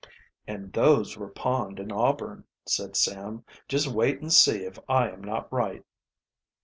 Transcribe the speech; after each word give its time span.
"And 0.47 0.73
those 0.73 1.15
were 1.15 1.29
pawned 1.29 1.79
in 1.79 1.91
Auburn," 1.91 2.45
said 2.65 2.95
Sam. 2.97 3.45
"Just 3.67 3.85
wait 3.85 4.19
and 4.19 4.33
see 4.33 4.65
if 4.65 4.79
I 4.89 5.11
am 5.11 5.23
not 5.23 5.53
right." 5.53 5.85